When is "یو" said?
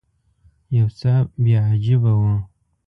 0.77-0.87